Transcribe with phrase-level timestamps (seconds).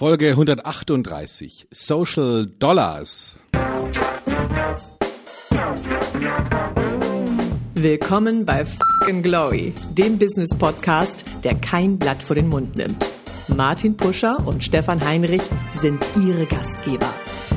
[0.00, 3.36] Folge 138 Social Dollars.
[7.74, 13.10] Willkommen bei Fucking Glory, dem Business Podcast, der kein Blatt vor den Mund nimmt.
[13.54, 15.42] Martin Puscher und Stefan Heinrich
[15.74, 17.12] sind ihre Gastgeber.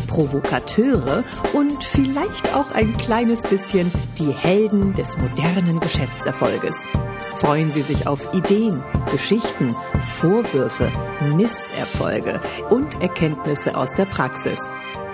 [0.07, 1.23] Provokateure
[1.54, 3.89] und vielleicht auch ein kleines bisschen
[4.20, 6.89] die Helden des modernen Geschäftserfolges.
[7.36, 9.75] Freuen Sie sich auf Ideen, Geschichten,
[10.20, 10.91] Vorwürfe,
[11.36, 12.39] Misserfolge
[12.70, 14.60] und Erkenntnisse aus der Praxis.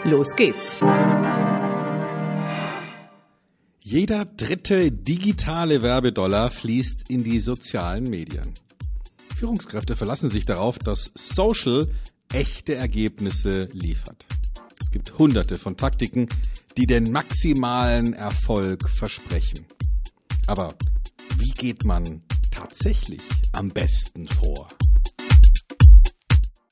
[0.03, 0.77] Los geht's!
[3.79, 8.53] Jeder dritte digitale Werbedollar fließt in die sozialen Medien.
[9.35, 11.87] Führungskräfte verlassen sich darauf, dass Social
[12.31, 14.27] echte Ergebnisse liefert.
[14.79, 16.27] Es gibt hunderte von Taktiken,
[16.77, 19.65] die den maximalen Erfolg versprechen.
[20.45, 20.75] Aber
[21.39, 23.21] wie geht man tatsächlich
[23.53, 24.67] am besten vor?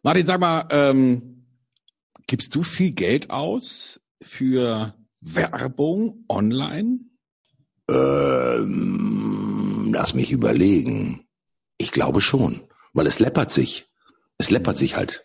[0.03, 1.45] Martin, sag mal, ähm,
[2.27, 7.00] gibst du viel Geld aus für Werbung online?
[7.89, 11.25] Ähm, lass mich überlegen.
[11.78, 12.61] Ich glaube schon,
[12.94, 13.86] weil es läppert sich.
[14.38, 15.23] Es läppert sich halt.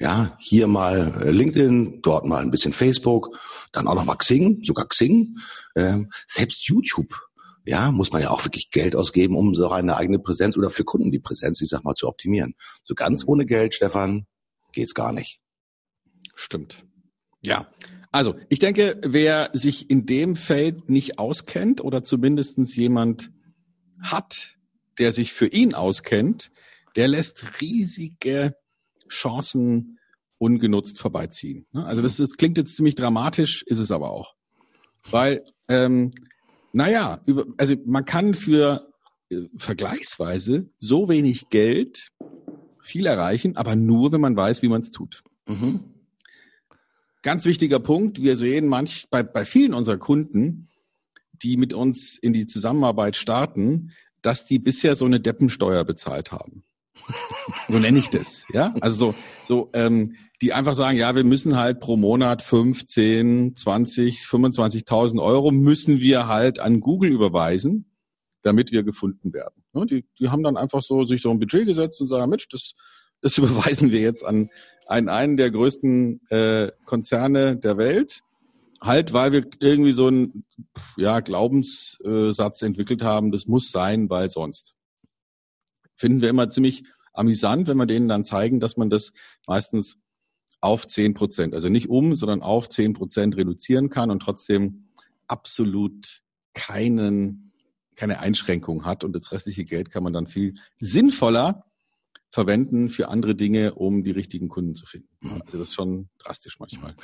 [0.00, 3.36] Ja, hier mal äh, LinkedIn, dort mal ein bisschen Facebook,
[3.72, 5.36] dann auch noch mal Xing, sogar Xing,
[5.76, 7.27] ähm, selbst YouTube.
[7.68, 10.84] Ja, muss man ja auch wirklich Geld ausgeben, um so eine eigene Präsenz oder für
[10.84, 12.54] Kunden die Präsenz, ich sag mal, zu optimieren.
[12.84, 14.26] So ganz ohne Geld, Stefan,
[14.72, 15.42] geht's gar nicht.
[16.34, 16.86] Stimmt.
[17.42, 17.70] Ja.
[18.10, 23.32] Also, ich denke, wer sich in dem Feld nicht auskennt oder zumindestens jemand
[24.00, 24.56] hat,
[24.98, 26.50] der sich für ihn auskennt,
[26.96, 28.54] der lässt riesige
[29.10, 29.98] Chancen
[30.38, 31.66] ungenutzt vorbeiziehen.
[31.74, 34.36] Also das, das klingt jetzt ziemlich dramatisch, ist es aber auch.
[35.10, 36.12] Weil, ähm,
[36.78, 38.92] naja, über, also man kann für
[39.30, 42.12] äh, vergleichsweise so wenig Geld
[42.80, 45.24] viel erreichen, aber nur, wenn man weiß, wie man es tut.
[45.48, 45.80] Mhm.
[47.22, 50.68] Ganz wichtiger Punkt, wir sehen manch, bei, bei vielen unserer Kunden,
[51.32, 53.90] die mit uns in die Zusammenarbeit starten,
[54.22, 56.62] dass die bisher so eine Deppensteuer bezahlt haben.
[57.68, 58.74] So nenne ich das, ja.
[58.80, 59.14] Also so,
[59.44, 65.50] so ähm, die einfach sagen, ja, wir müssen halt pro Monat 15, 20, 25.000 Euro
[65.50, 67.90] müssen wir halt an Google überweisen,
[68.42, 69.64] damit wir gefunden werden.
[69.74, 72.48] Ja, die, die haben dann einfach so sich so ein Budget gesetzt und sagen, Mensch,
[72.48, 72.74] das,
[73.20, 74.48] das überweisen wir jetzt an
[74.86, 78.22] einen, einen der größten äh, Konzerne der Welt.
[78.80, 80.44] Halt, weil wir irgendwie so einen
[80.96, 84.76] ja, Glaubenssatz entwickelt haben, das muss sein, weil sonst.
[85.98, 89.12] Finden wir immer ziemlich amüsant, wenn wir denen dann zeigen, dass man das
[89.46, 89.98] meistens
[90.60, 94.88] auf zehn Prozent, also nicht um, sondern auf zehn Prozent reduzieren kann und trotzdem
[95.26, 96.22] absolut
[96.54, 97.52] keinen,
[97.96, 101.64] keine Einschränkung hat und das restliche Geld kann man dann viel sinnvoller
[102.30, 105.08] verwenden für andere Dinge, um die richtigen Kunden zu finden.
[105.46, 106.94] Also das ist schon drastisch manchmal.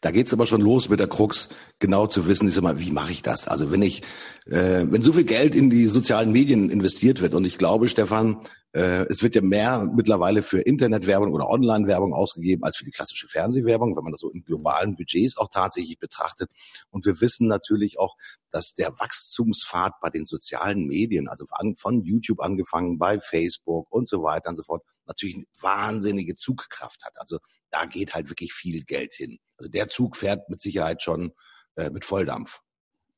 [0.00, 1.48] Da geht's aber schon los mit der Krux,
[1.78, 3.48] genau zu wissen, ist immer, wie mache ich das?
[3.48, 4.02] Also wenn ich,
[4.46, 8.40] äh, wenn so viel Geld in die sozialen Medien investiert wird und ich glaube, Stefan,
[8.72, 13.28] äh, es wird ja mehr mittlerweile für Internetwerbung oder Online-Werbung ausgegeben als für die klassische
[13.28, 16.50] Fernsehwerbung, wenn man das so in globalen Budgets auch tatsächlich betrachtet.
[16.90, 18.16] Und wir wissen natürlich auch,
[18.50, 21.46] dass der Wachstumspfad bei den sozialen Medien, also
[21.76, 27.02] von YouTube angefangen, bei Facebook und so weiter und so fort, natürlich eine wahnsinnige Zugkraft
[27.04, 27.14] hat.
[27.16, 27.38] Also
[27.70, 29.38] da geht halt wirklich viel Geld hin.
[29.56, 31.32] Also der Zug fährt mit Sicherheit schon
[31.76, 32.60] äh, mit Volldampf.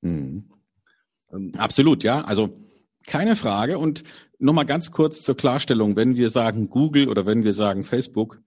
[0.01, 0.51] Mhm.
[1.33, 2.23] Ähm, Absolut, ja.
[2.23, 2.67] Also
[3.07, 3.79] keine Frage.
[3.79, 4.03] Und
[4.39, 8.41] nochmal ganz kurz zur Klarstellung, wenn wir sagen Google oder wenn wir sagen Facebook,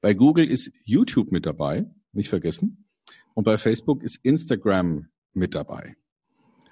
[0.00, 2.88] bei Google ist YouTube mit dabei, nicht vergessen.
[3.34, 5.96] Und bei Facebook ist Instagram mit dabei.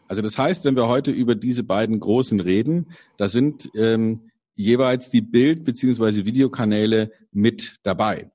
[0.08, 5.10] Also das heißt, wenn wir heute über diese beiden großen reden, da sind ähm, jeweils
[5.10, 8.30] die Bild- beziehungsweise Videokanäle mit dabei.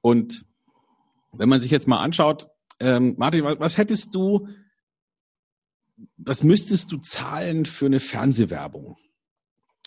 [0.00, 0.46] Und
[1.32, 2.48] wenn man sich jetzt mal anschaut,
[2.80, 4.48] ähm, Martin, was, was hättest du
[6.16, 8.96] was müsstest du zahlen für eine Fernsehwerbung?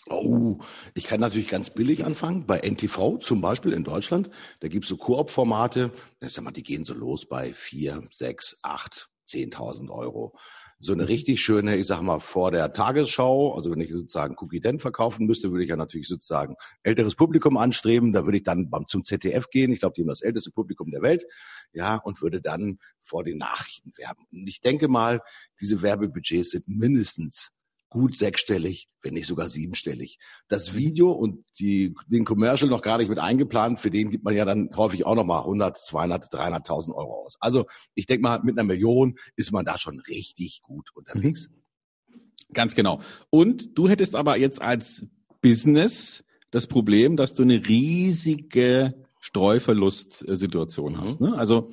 [0.08, 0.58] Oh,
[0.94, 2.46] ich kann natürlich ganz billig anfangen.
[2.46, 7.54] Bei NTV zum Beispiel in Deutschland, da gibt's so Koop-Formate, die gehen so los bei
[7.54, 10.36] vier, sechs, acht, zehntausend Euro
[10.84, 14.58] so eine richtig schöne, ich sag mal, vor der Tagesschau, also wenn ich sozusagen Cookie
[14.58, 18.12] Den verkaufen müsste, würde ich ja natürlich sozusagen älteres Publikum anstreben.
[18.12, 19.72] Da würde ich dann zum ZDF gehen.
[19.72, 21.24] Ich glaube, die haben das älteste Publikum der Welt.
[21.72, 24.26] Ja, und würde dann vor den Nachrichten werben.
[24.32, 25.20] Und ich denke mal,
[25.60, 27.52] diese Werbebudgets sind mindestens
[27.92, 30.18] gut sechsstellig, wenn nicht sogar siebenstellig.
[30.48, 34.34] Das Video und die, den Commercial noch gar nicht mit eingeplant, für den gibt man
[34.34, 37.36] ja dann häufig auch nochmal 100, 200, 300.000 Euro aus.
[37.38, 41.50] Also ich denke mal, mit einer Million ist man da schon richtig gut unterwegs.
[41.50, 42.20] Mhm.
[42.54, 43.02] Ganz genau.
[43.28, 45.06] Und du hättest aber jetzt als
[45.42, 51.20] Business das Problem, dass du eine riesige Streuverlust-Situation hast.
[51.20, 51.34] Ne?
[51.36, 51.72] Also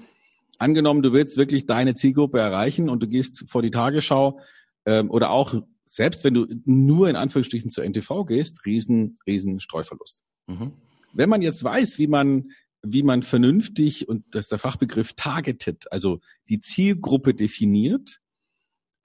[0.58, 4.42] angenommen, du willst wirklich deine Zielgruppe erreichen und du gehst vor die Tagesschau
[4.86, 5.56] ähm, oder auch
[5.90, 10.24] selbst wenn du nur in Anführungsstrichen zur NTV gehst, riesen, riesen Streuverlust.
[10.48, 10.74] Mhm.
[11.14, 12.52] Wenn man jetzt weiß, wie man,
[12.84, 18.20] wie man vernünftig, und das ist der Fachbegriff targeted, also die Zielgruppe definiert,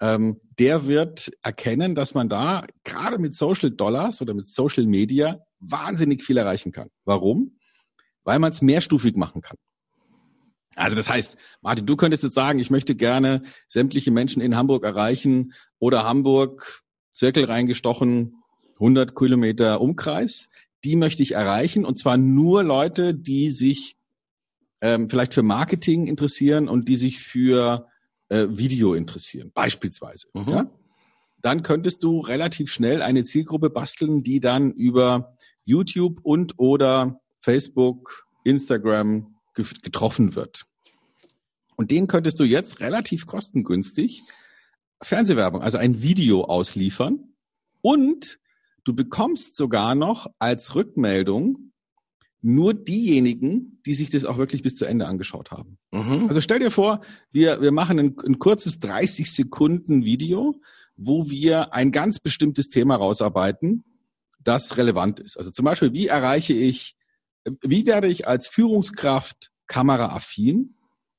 [0.00, 5.40] ähm, der wird erkennen, dass man da gerade mit Social Dollars oder mit Social Media
[5.60, 6.90] wahnsinnig viel erreichen kann.
[7.06, 7.58] Warum?
[8.24, 9.56] Weil man es mehrstufig machen kann.
[10.76, 14.84] Also das heißt, Martin, du könntest jetzt sagen, ich möchte gerne sämtliche Menschen in Hamburg
[14.84, 16.82] erreichen oder Hamburg,
[17.12, 18.34] Zirkel reingestochen,
[18.74, 20.48] 100 Kilometer Umkreis.
[20.82, 23.96] Die möchte ich erreichen und zwar nur Leute, die sich
[24.80, 27.86] ähm, vielleicht für Marketing interessieren und die sich für
[28.28, 30.26] äh, Video interessieren, beispielsweise.
[30.34, 30.48] Mhm.
[30.48, 30.70] Ja?
[31.40, 38.26] Dann könntest du relativ schnell eine Zielgruppe basteln, die dann über YouTube und oder Facebook,
[38.44, 40.64] Instagram getroffen wird.
[41.76, 44.22] Und den könntest du jetzt relativ kostengünstig
[45.02, 47.34] Fernsehwerbung, also ein Video ausliefern
[47.80, 48.38] und
[48.84, 51.72] du bekommst sogar noch als Rückmeldung
[52.40, 55.78] nur diejenigen, die sich das auch wirklich bis zu Ende angeschaut haben.
[55.92, 56.28] Mhm.
[56.28, 57.00] Also stell dir vor,
[57.32, 60.54] wir, wir machen ein, ein kurzes 30 Sekunden Video,
[60.94, 63.84] wo wir ein ganz bestimmtes Thema rausarbeiten,
[64.40, 65.38] das relevant ist.
[65.38, 66.96] Also zum Beispiel, wie erreiche ich
[67.62, 70.76] wie werde ich als Führungskraft kameraaffin,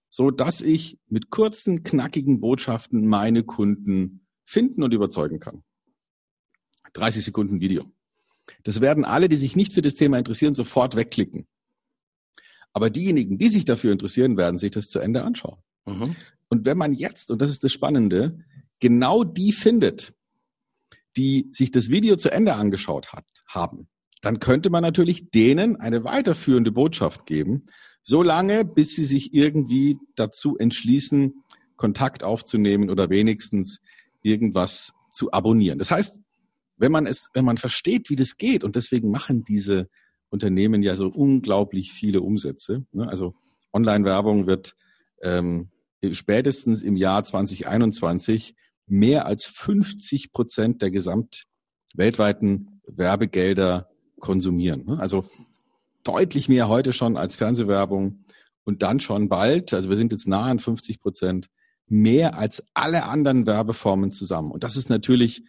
[0.09, 5.63] so dass ich mit kurzen, knackigen Botschaften meine Kunden finden und überzeugen kann?
[6.93, 7.91] 30 Sekunden Video.
[8.63, 11.47] Das werden alle, die sich nicht für das Thema interessieren, sofort wegklicken.
[12.73, 15.61] Aber diejenigen, die sich dafür interessieren, werden sich das zu Ende anschauen.
[15.85, 16.15] Mhm.
[16.49, 18.39] Und wenn man jetzt, und das ist das Spannende,
[18.79, 20.13] genau die findet,
[21.17, 23.87] die sich das Video zu Ende angeschaut hat, haben,
[24.25, 27.67] dann könnte man natürlich denen eine weiterführende Botschaft geben,
[28.01, 31.43] solange bis sie sich irgendwie dazu entschließen,
[31.75, 33.81] Kontakt aufzunehmen oder wenigstens
[34.23, 35.77] irgendwas zu abonnieren.
[35.77, 36.19] Das heißt,
[36.75, 39.89] wenn man es, wenn man versteht, wie das geht, und deswegen machen diese
[40.29, 42.83] Unternehmen ja so unglaublich viele Umsätze.
[42.93, 43.07] Ne?
[43.07, 43.35] Also
[43.73, 44.75] Online-Werbung wird
[45.21, 45.69] ähm,
[46.13, 48.55] spätestens im Jahr 2021
[48.87, 51.43] mehr als 50 Prozent der gesamt
[51.93, 53.87] weltweiten Werbegelder
[54.19, 54.85] konsumieren.
[54.85, 54.99] Ne?
[54.99, 55.25] Also
[56.03, 58.25] deutlich mehr heute schon als Fernsehwerbung
[58.63, 61.49] und dann schon bald, also wir sind jetzt nah an 50 Prozent,
[61.87, 64.51] mehr als alle anderen Werbeformen zusammen.
[64.51, 65.43] Und das ist natürlich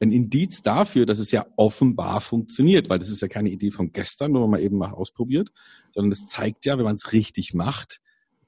[0.00, 3.92] ein Indiz dafür, dass es ja offenbar funktioniert, weil das ist ja keine Idee von
[3.92, 5.50] gestern, wo man eben mal ausprobiert,
[5.92, 8.00] sondern es zeigt ja, wenn man es richtig macht,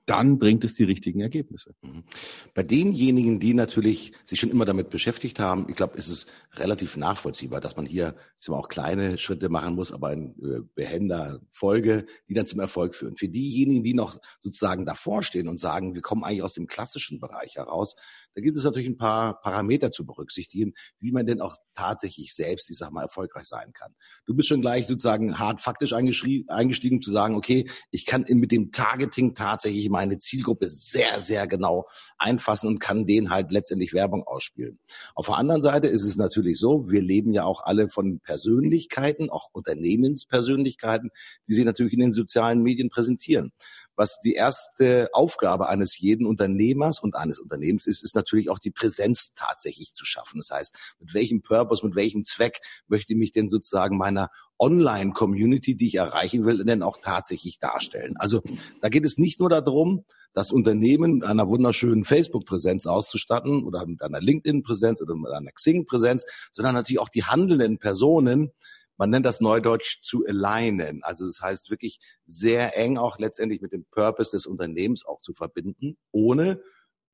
[0.06, 1.74] dann bringt es die richtigen Ergebnisse.
[1.82, 2.04] Mhm.
[2.52, 6.96] Bei denjenigen, die natürlich sich schon immer damit beschäftigt haben, ich glaube, ist es relativ
[6.96, 8.14] nachvollziehbar, dass man hier
[8.48, 13.16] auch kleine Schritte machen muss, aber in äh, behender Folge, die dann zum Erfolg führen.
[13.16, 17.20] Für diejenigen, die noch sozusagen davor stehen und sagen, wir kommen eigentlich aus dem klassischen
[17.20, 17.96] Bereich heraus,
[18.34, 22.68] da gibt es natürlich ein paar Parameter zu berücksichtigen, wie man denn auch tatsächlich selbst,
[22.70, 23.94] ich sag mal, erfolgreich sein kann.
[24.26, 28.72] Du bist schon gleich sozusagen hart faktisch eingestiegen zu sagen, okay, ich kann mit dem
[28.72, 31.86] Targeting tatsächlich meine Zielgruppe sehr, sehr genau
[32.18, 34.78] einfassen und kann denen halt letztendlich Werbung ausspielen.
[35.14, 39.30] Auf der anderen Seite ist es natürlich so, wir leben ja auch alle von Persönlichkeiten,
[39.30, 41.10] auch Unternehmenspersönlichkeiten,
[41.48, 43.52] die sich natürlich in den sozialen Medien präsentieren
[43.96, 48.70] was die erste Aufgabe eines jeden Unternehmers und eines Unternehmens ist, ist natürlich auch die
[48.70, 50.38] Präsenz tatsächlich zu schaffen.
[50.38, 55.76] Das heißt, mit welchem Purpose, mit welchem Zweck möchte ich mich denn sozusagen meiner Online-Community,
[55.76, 58.16] die ich erreichen will, denn auch tatsächlich darstellen.
[58.16, 58.42] Also
[58.80, 64.02] da geht es nicht nur darum, das Unternehmen mit einer wunderschönen Facebook-Präsenz auszustatten oder mit
[64.02, 68.52] einer LinkedIn-Präsenz oder mit einer Xing-Präsenz, sondern natürlich auch die handelnden Personen
[68.96, 71.02] man nennt das Neudeutsch zu alignen.
[71.02, 75.34] Also das heißt wirklich sehr eng auch letztendlich mit dem Purpose des Unternehmens auch zu
[75.34, 76.62] verbinden, ohne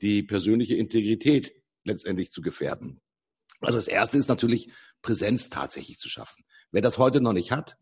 [0.00, 1.52] die persönliche Integrität
[1.84, 3.00] letztendlich zu gefährden.
[3.60, 4.70] Also das erste ist natürlich
[5.02, 6.44] Präsenz tatsächlich zu schaffen.
[6.70, 7.76] Wer das heute noch nicht hat,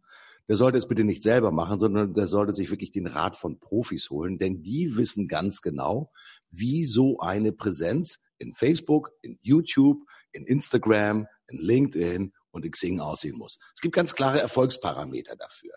[0.49, 3.61] der sollte es bitte nicht selber machen, sondern der sollte sich wirklich den Rat von
[3.61, 6.11] Profis holen, denn die wissen ganz genau,
[6.51, 13.01] wie so eine Präsenz in Facebook, in YouTube, in Instagram, in LinkedIn und in Xing
[13.01, 13.59] aussehen muss.
[13.75, 15.73] Es gibt ganz klare Erfolgsparameter dafür.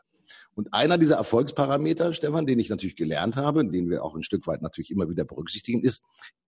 [0.53, 4.47] Und einer dieser Erfolgsparameter, Stefan, den ich natürlich gelernt habe, den wir auch ein Stück
[4.47, 6.03] weit natürlich immer wieder berücksichtigen, ist,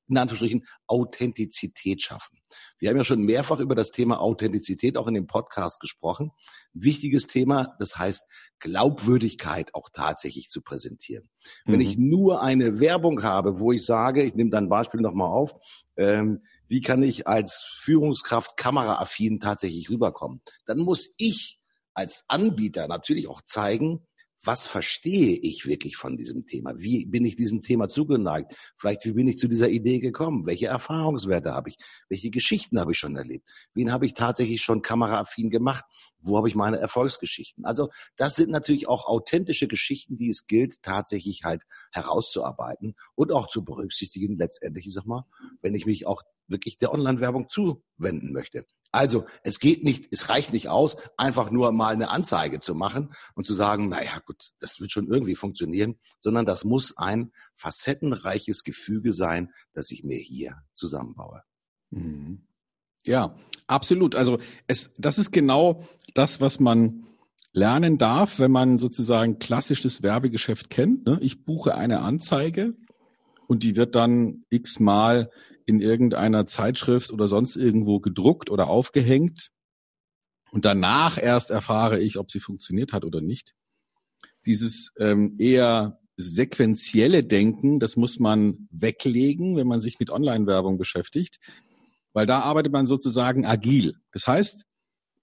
[0.10, 2.38] in Anführungsstrichen, Authentizität schaffen.
[2.78, 6.32] Wir haben ja schon mehrfach über das Thema Authentizität auch in dem Podcast gesprochen.
[6.74, 8.24] wichtiges Thema, das heißt,
[8.60, 11.30] Glaubwürdigkeit auch tatsächlich zu präsentieren.
[11.66, 11.74] Mhm.
[11.74, 15.56] Wenn ich nur eine Werbung habe, wo ich sage, ich nehme dein Beispiel nochmal auf,
[15.96, 16.42] ähm,
[16.74, 20.42] wie kann ich als Führungskraft kameraaffin tatsächlich rüberkommen?
[20.66, 21.60] Dann muss ich
[21.94, 24.08] als Anbieter natürlich auch zeigen,
[24.44, 26.74] was verstehe ich wirklich von diesem Thema?
[26.76, 28.56] Wie bin ich diesem Thema zugeneigt?
[28.76, 30.48] Vielleicht, wie bin ich zu dieser Idee gekommen?
[30.48, 31.78] Welche Erfahrungswerte habe ich?
[32.10, 33.48] Welche Geschichten habe ich schon erlebt?
[33.76, 35.86] Wen habe ich tatsächlich schon kameraaffin gemacht?
[36.20, 37.66] Wo habe ich meine Erfolgsgeschichten?
[37.66, 41.62] Also das sind natürlich auch authentische Geschichten, die es gilt, tatsächlich halt
[41.92, 45.24] herauszuarbeiten und auch zu berücksichtigen, letztendlich, ich sag mal,
[45.62, 48.66] wenn ich mich auch wirklich der Online-Werbung zuwenden möchte.
[48.92, 53.14] Also es geht nicht, es reicht nicht aus, einfach nur mal eine Anzeige zu machen
[53.34, 58.64] und zu sagen, naja gut, das wird schon irgendwie funktionieren, sondern das muss ein facettenreiches
[58.64, 61.42] Gefüge sein, das ich mir hier zusammenbaue.
[61.90, 62.46] Mhm.
[63.04, 63.36] Ja,
[63.66, 64.16] absolut.
[64.16, 67.08] Also es, das ist genau das, was man
[67.52, 71.06] lernen darf, wenn man sozusagen klassisches Werbegeschäft kennt.
[71.06, 71.18] Ne?
[71.22, 72.76] Ich buche eine Anzeige
[73.54, 75.30] und die wird dann x-mal
[75.68, 79.52] in irgendeiner Zeitschrift oder sonst irgendwo gedruckt oder aufgehängt.
[80.52, 83.54] Und danach erst erfahre ich, ob sie funktioniert hat oder nicht.
[84.48, 91.38] Dieses ähm, eher sequentielle Denken, das muss man weglegen, wenn man sich mit Online-Werbung beschäftigt,
[92.12, 93.94] weil da arbeitet man sozusagen agil.
[94.14, 94.66] Das heißt,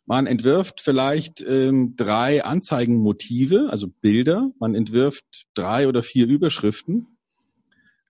[0.06, 7.10] man entwirft vielleicht ähm, drei Anzeigenmotive, also Bilder, man entwirft drei oder vier Überschriften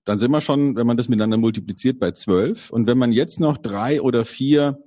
[0.04, 2.71] dann sind wir schon, wenn man das miteinander multipliziert, bei zwölf.
[2.71, 4.83] Und wenn man jetzt noch drei oder vier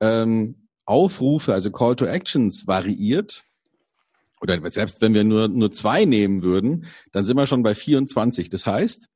[0.00, 3.44] ähm, Aufrufe, also Call to Actions variiert,
[4.40, 8.48] oder selbst wenn wir nur, nur zwei nehmen würden, dann sind wir schon bei 24.
[8.48, 9.08] Das heißt,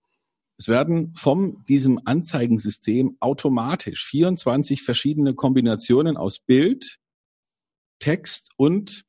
[0.58, 6.98] es werden von diesem Anzeigensystem automatisch 24 verschiedene Kombinationen aus Bild,
[7.98, 9.04] Text und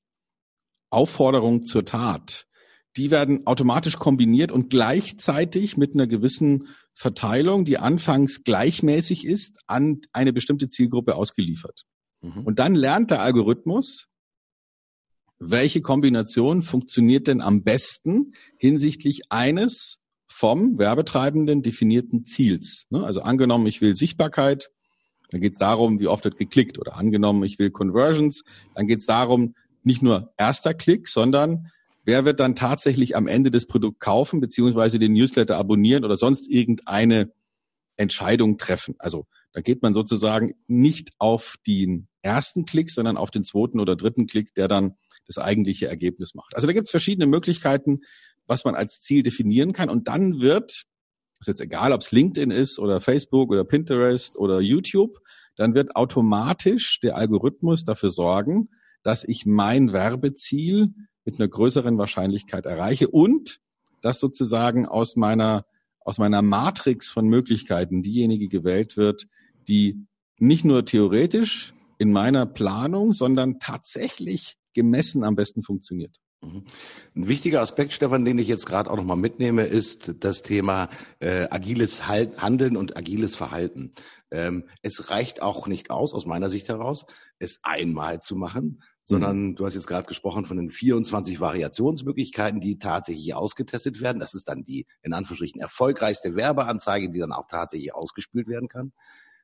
[0.90, 2.46] Aufforderung zur Tat
[2.96, 10.02] die werden automatisch kombiniert und gleichzeitig mit einer gewissen Verteilung, die anfangs gleichmäßig ist, an
[10.12, 11.86] eine bestimmte Zielgruppe ausgeliefert.
[12.22, 12.46] Mhm.
[12.46, 14.10] Und dann lernt der Algorithmus,
[15.40, 22.86] welche Kombination funktioniert denn am besten hinsichtlich eines vom Werbetreibenden definierten Ziels.
[22.90, 23.04] Ne?
[23.04, 24.70] Also angenommen, ich will Sichtbarkeit,
[25.30, 26.78] dann geht es darum, wie oft wird geklickt.
[26.80, 28.44] Oder angenommen, ich will Conversions,
[28.76, 31.72] dann geht es darum, nicht nur erster Klick, sondern
[32.04, 36.50] wer wird dann tatsächlich am Ende das Produkt kaufen, beziehungsweise den Newsletter abonnieren oder sonst
[36.50, 37.32] irgendeine
[37.98, 38.96] Entscheidung treffen.
[39.00, 43.96] Also da geht man sozusagen nicht auf den ersten Klick, sondern auf den zweiten oder
[43.96, 44.96] dritten Klick, der dann
[45.28, 46.56] das eigentliche Ergebnis macht.
[46.56, 48.00] Also da gibt es verschiedene Möglichkeiten,
[48.48, 49.90] was man als Ziel definieren kann.
[49.90, 50.86] Und dann wird,
[51.40, 55.20] ist jetzt egal, ob es LinkedIn ist oder Facebook oder Pinterest oder YouTube,
[55.56, 58.70] dann wird automatisch der Algorithmus dafür sorgen,
[59.04, 60.94] dass ich mein Werbeziel
[61.26, 63.60] mit einer größeren Wahrscheinlichkeit erreiche und
[64.02, 65.66] dass sozusagen aus meiner,
[66.00, 69.28] aus meiner Matrix von Möglichkeiten diejenige gewählt wird,
[69.68, 70.06] die
[70.38, 76.20] nicht nur theoretisch in meiner Planung, sondern tatsächlich gemessen am besten funktioniert.
[76.44, 76.64] Mhm.
[77.16, 80.90] Ein wichtiger Aspekt, Stefan, den ich jetzt gerade auch nochmal mitnehme, ist das Thema
[81.20, 83.94] äh, agiles Handeln und agiles Verhalten.
[84.32, 87.06] Ähm, es reicht auch nicht aus, aus meiner Sicht heraus,
[87.40, 89.56] es einmal zu machen, sondern mhm.
[89.56, 94.20] du hast jetzt gerade gesprochen von den 24 Variationsmöglichkeiten, die tatsächlich ausgetestet werden.
[94.20, 98.94] Das ist dann die in Anführungsstrichen erfolgreichste Werbeanzeige, die dann auch tatsächlich ausgespielt werden kann.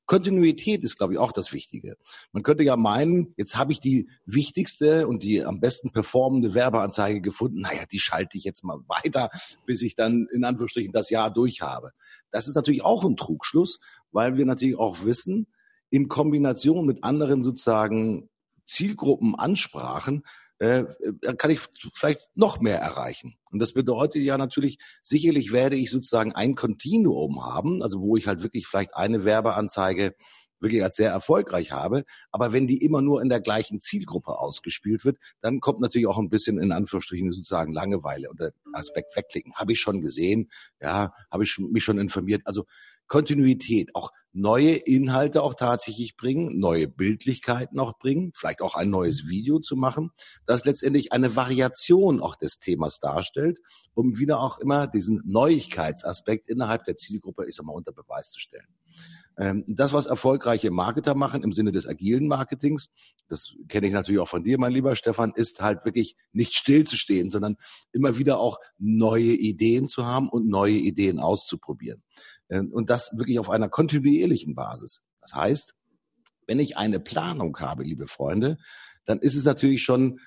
[0.10, 1.96] Kontinuität ist, glaube ich, auch das Wichtige.
[2.32, 7.22] Man könnte ja meinen, jetzt habe ich die wichtigste und die am besten performende Werbeanzeige
[7.22, 7.62] gefunden.
[7.62, 9.30] Naja, die schalte ich jetzt mal weiter,
[9.68, 11.92] bis ich dann in Anführungsstrichen das Jahr durch habe.
[12.32, 13.80] Das ist natürlich auch ein Trugschluss,
[14.12, 15.46] weil wir natürlich auch wissen,
[15.92, 18.29] in Kombination mit anderen sozusagen
[18.70, 20.24] Zielgruppen ansprachen,
[20.60, 20.84] äh,
[21.22, 21.62] dann kann ich
[21.94, 23.36] vielleicht noch mehr erreichen.
[23.50, 28.28] Und das bedeutet ja natürlich, sicherlich werde ich sozusagen ein Kontinuum haben, also wo ich
[28.28, 30.16] halt wirklich vielleicht eine Werbeanzeige
[30.62, 32.04] wirklich als sehr erfolgreich habe.
[32.32, 36.20] Aber wenn die immer nur in der gleichen Zielgruppe ausgespielt wird, dann kommt natürlich auch
[36.20, 39.56] ein bisschen in Anführungsstrichen sozusagen Langeweile und der Aspekt wegklicken.
[39.56, 42.42] Habe ich schon gesehen, ja, habe ich mich schon informiert.
[42.44, 42.66] Also
[43.10, 49.28] Kontinuität, auch neue Inhalte auch tatsächlich bringen, neue Bildlichkeiten auch bringen, vielleicht auch ein neues
[49.28, 50.12] Video zu machen,
[50.46, 53.60] das letztendlich eine Variation auch des Themas darstellt,
[53.94, 58.40] um wieder auch immer diesen Neuigkeitsaspekt innerhalb der Zielgruppe, ich sag mal, unter Beweis zu
[58.40, 58.68] stellen.
[59.40, 62.90] Ähm, das, was erfolgreiche Marketer machen im Sinne des agilen Marketings,
[63.30, 67.30] das kenne ich natürlich auch von dir, mein lieber Stefan, ist halt wirklich nicht stillzustehen,
[67.30, 67.56] sondern
[67.94, 72.04] immer wieder auch neue Ideen zu haben und neue Ideen auszuprobieren.
[72.50, 75.04] Ähm, und das wirklich auf einer kontinuierlichen Basis.
[75.22, 75.74] Das heißt,
[76.46, 78.58] wenn ich eine Planung habe, liebe Freunde,
[79.06, 80.20] dann ist es natürlich schon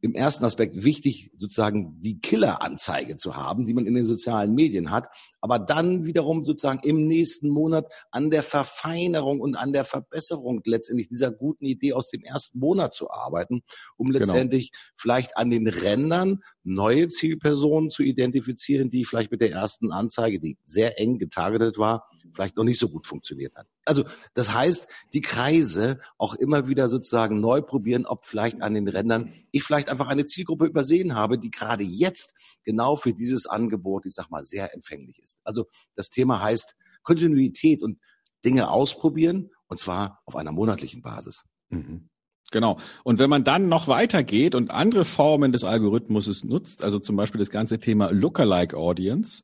[0.00, 4.90] im ersten Aspekt wichtig, sozusagen die Killeranzeige zu haben, die man in den sozialen Medien
[4.90, 5.08] hat,
[5.40, 11.08] aber dann wiederum sozusagen im nächsten Monat an der Verfeinerung und an der Verbesserung letztendlich
[11.08, 13.62] dieser guten Idee aus dem ersten Monat zu arbeiten,
[13.96, 14.18] um genau.
[14.18, 14.82] letztendlich genau.
[14.96, 20.58] vielleicht an den Rändern neue Zielpersonen zu identifizieren, die vielleicht mit der ersten Anzeige, die
[20.64, 23.66] sehr eng getargetet war, vielleicht noch nicht so gut funktioniert hat.
[23.84, 24.04] Also
[24.34, 29.32] das heißt, die Kreise auch immer wieder sozusagen neu probieren, ob vielleicht an den Rändern
[29.50, 34.14] ich vielleicht einfach eine Zielgruppe übersehen habe, die gerade jetzt genau für dieses Angebot, ich
[34.14, 35.38] sag mal, sehr empfänglich ist.
[35.44, 37.98] Also das Thema heißt Kontinuität und
[38.44, 41.44] Dinge ausprobieren und zwar auf einer monatlichen Basis.
[41.68, 42.08] Mhm.
[42.50, 42.78] Genau.
[43.04, 47.38] Und wenn man dann noch weitergeht und andere Formen des Algorithmus nutzt, also zum Beispiel
[47.38, 49.42] das ganze Thema Lookalike Audience,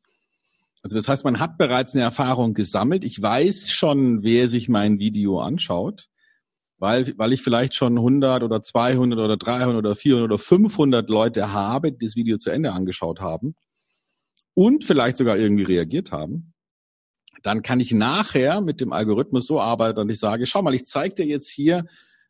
[0.84, 3.04] also das heißt, man hat bereits eine Erfahrung gesammelt.
[3.04, 6.08] Ich weiß schon, wer sich mein Video anschaut,
[6.76, 11.52] weil, weil ich vielleicht schon 100 oder 200 oder 300 oder 400 oder 500 Leute
[11.52, 13.54] habe, die das Video zu Ende angeschaut haben
[14.52, 16.52] und vielleicht sogar irgendwie reagiert haben.
[17.42, 20.84] Dann kann ich nachher mit dem Algorithmus so arbeiten und ich sage, schau mal, ich
[20.84, 21.86] zeige dir jetzt hier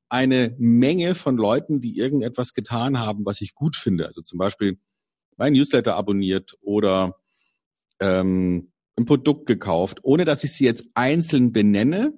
[0.08, 4.06] eine Menge von Leuten, die irgendetwas getan haben, was ich gut finde.
[4.06, 4.78] Also zum Beispiel
[5.36, 7.16] mein Newsletter abonniert oder
[8.00, 12.14] ähm, ein Produkt gekauft, ohne dass ich sie jetzt einzeln benenne.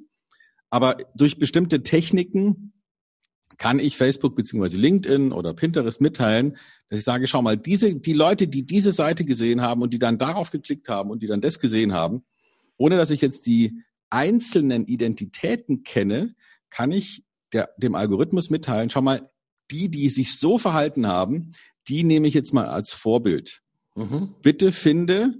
[0.71, 2.73] Aber durch bestimmte Techniken
[3.59, 6.57] kann ich Facebook beziehungsweise LinkedIn oder Pinterest mitteilen,
[6.89, 9.99] dass ich sage, schau mal, diese, die Leute, die diese Seite gesehen haben und die
[9.99, 12.25] dann darauf geklickt haben und die dann das gesehen haben,
[12.77, 16.35] ohne dass ich jetzt die einzelnen Identitäten kenne,
[16.69, 19.27] kann ich der, dem Algorithmus mitteilen, schau mal,
[19.71, 21.53] die, die sich so verhalten haben,
[21.89, 23.63] die nehme ich jetzt mal als Vorbild.
[23.95, 24.35] Mhm.
[24.43, 25.35] Bitte finde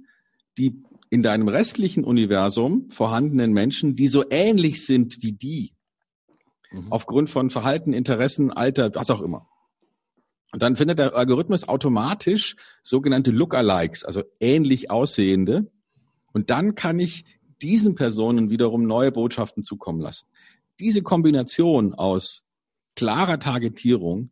[0.59, 5.73] die in deinem restlichen Universum vorhandenen Menschen, die so ähnlich sind wie die.
[6.71, 6.93] Mhm.
[6.93, 9.49] Aufgrund von Verhalten, Interessen, Alter, was auch immer.
[10.53, 15.71] Und dann findet der Algorithmus automatisch sogenannte Lookalikes, also ähnlich aussehende.
[16.33, 17.25] Und dann kann ich
[17.63, 20.27] diesen Personen wiederum neue Botschaften zukommen lassen.
[20.81, 22.45] Diese Kombination aus
[22.95, 24.31] klarer Targetierung,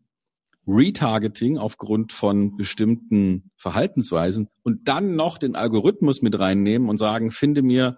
[0.67, 7.63] Retargeting aufgrund von bestimmten Verhaltensweisen und dann noch den Algorithmus mit reinnehmen und sagen, finde
[7.63, 7.97] mir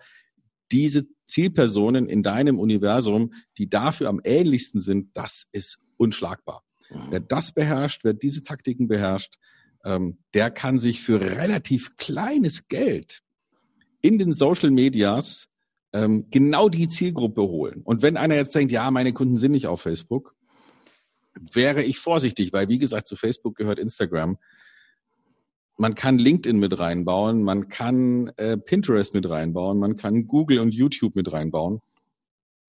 [0.73, 6.63] diese Zielpersonen in deinem Universum, die dafür am ähnlichsten sind, das ist unschlagbar.
[6.91, 7.07] Mhm.
[7.11, 9.37] Wer das beherrscht, wer diese Taktiken beherrscht,
[9.85, 13.23] ähm, der kann sich für relativ kleines Geld
[14.01, 15.49] in den Social Medias
[15.93, 17.83] ähm, genau die Zielgruppe holen.
[17.83, 20.36] Und wenn einer jetzt denkt, ja, meine Kunden sind nicht auf Facebook,
[21.53, 24.39] wäre ich vorsichtig, weil wie gesagt, zu Facebook gehört Instagram.
[25.79, 30.73] Man kann LinkedIn mit reinbauen, man kann äh, Pinterest mit reinbauen, man kann Google und
[30.73, 31.81] YouTube mit reinbauen.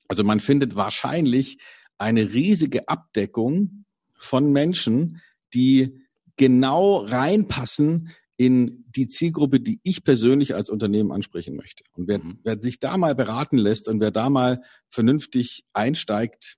[0.08, 1.58] Also man findet wahrscheinlich
[1.98, 3.86] eine riesige Abdeckung
[4.18, 5.22] von Menschen,
[5.54, 6.02] die
[6.36, 11.84] genau reinpassen in die Zielgruppe, die ich persönlich als Unternehmen ansprechen möchte.
[11.94, 12.40] Und wer, mhm.
[12.44, 16.58] wer sich da mal beraten lässt und wer da mal vernünftig einsteigt,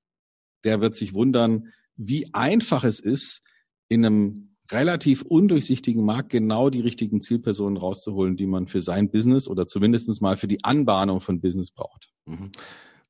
[0.66, 3.42] der wird sich wundern, wie einfach es ist,
[3.90, 9.48] in einem relativ undurchsichtigen Markt genau die richtigen Zielpersonen rauszuholen, die man für sein Business
[9.48, 12.10] oder zumindestens mal für die Anbahnung von Business braucht.
[12.26, 12.52] Mhm.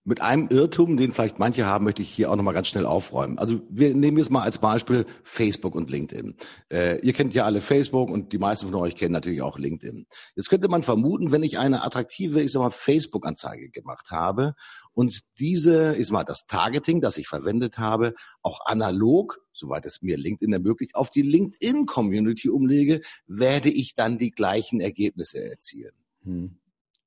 [0.06, 3.38] Mit einem Irrtum, den vielleicht manche haben, möchte ich hier auch nochmal ganz schnell aufräumen.
[3.38, 6.36] Also wir nehmen jetzt mal als Beispiel Facebook und LinkedIn.
[6.72, 10.08] Äh, ihr kennt ja alle Facebook und die meisten von euch kennen natürlich auch LinkedIn.
[10.36, 14.56] Jetzt könnte man vermuten, wenn ich eine attraktive, ich sag mal, Facebook-Anzeige gemacht habe
[14.94, 20.02] und diese, ich sag mal, das Targeting, das ich verwendet habe, auch analog, soweit es
[20.02, 25.94] mir LinkedIn ermöglicht, auf die LinkedIn-Community umlege, werde ich dann die gleichen Ergebnisse erzielen?
[26.24, 26.60] Hm.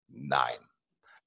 [0.09, 0.59] Nein.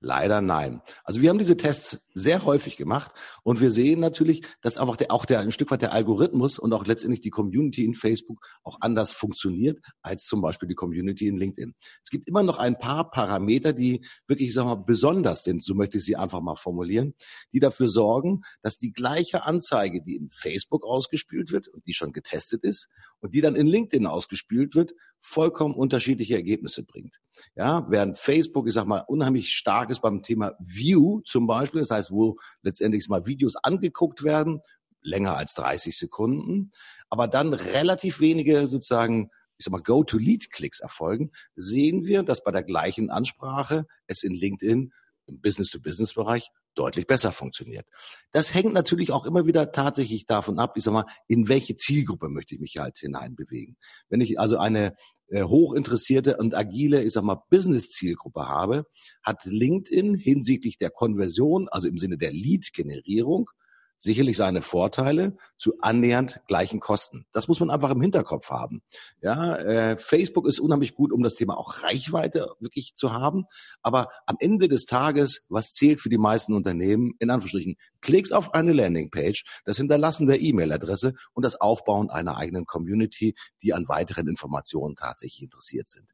[0.05, 0.83] Leider nein.
[1.03, 5.11] Also wir haben diese Tests sehr häufig gemacht und wir sehen natürlich, dass einfach der,
[5.11, 8.77] auch der ein Stück weit der Algorithmus und auch letztendlich die Community in Facebook auch
[8.81, 11.73] anders funktioniert als zum Beispiel die Community in LinkedIn.
[12.03, 15.73] Es gibt immer noch ein paar Parameter, die wirklich, ich sag mal, besonders sind, so
[15.73, 17.15] möchte ich sie einfach mal formulieren,
[17.51, 22.13] die dafür sorgen, dass die gleiche Anzeige, die in Facebook ausgespielt wird und die schon
[22.13, 22.89] getestet ist
[23.21, 24.93] und die dann in LinkedIn ausgespielt wird,
[25.25, 27.19] vollkommen unterschiedliche Ergebnisse bringt.
[27.55, 31.89] Ja, während Facebook, ich sag mal, unheimlich stark ist beim Thema View zum Beispiel, das
[31.89, 34.61] heißt, wo letztendlich mal Videos angeguckt werden,
[35.01, 36.71] länger als 30 Sekunden,
[37.09, 42.63] aber dann relativ wenige sozusagen ich sag mal, Go-to-Lead-Klicks erfolgen, sehen wir, dass bei der
[42.63, 44.91] gleichen Ansprache es in LinkedIn
[45.27, 47.87] im Business-to-Business-Bereich deutlich besser funktioniert.
[48.31, 52.29] Das hängt natürlich auch immer wieder tatsächlich davon ab, ich sag mal, in welche Zielgruppe
[52.29, 53.77] möchte ich mich halt hineinbewegen.
[54.09, 54.95] Wenn ich also eine
[55.27, 58.85] äh, hochinteressierte und agile, ich sag mal, Business-Zielgruppe habe,
[59.23, 63.49] hat LinkedIn hinsichtlich der Konversion, also im Sinne der Lead-Generierung,
[63.97, 67.25] sicherlich seine Vorteile zu annähernd gleichen Kosten.
[67.31, 68.81] Das muss man einfach im Hinterkopf haben.
[69.21, 73.45] Ja, äh, Facebook ist unheimlich gut, um das Thema auch Reichweite wirklich zu haben.
[73.81, 77.13] Aber am Ende des Tages, was zählt für die meisten Unternehmen?
[77.19, 82.65] In Anführungsstrichen, Klicks auf eine Landingpage, das Hinterlassen der E-Mail-Adresse und das Aufbauen einer eigenen
[82.65, 86.07] Community, die an weiteren Informationen tatsächlich interessiert sind.